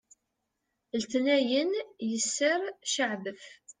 letniyen 0.93 1.71
yesser 2.09 2.61
ceɛbet 2.91 3.41